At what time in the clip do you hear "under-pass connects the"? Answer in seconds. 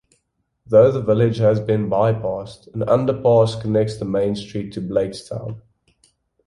2.89-4.05